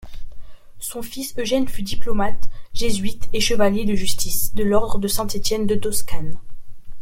[0.79, 6.39] Son fils Eugène fut diplomate, jésuite et chevalier de justice de l'ordre de Saint-Étienne-de-Toscane.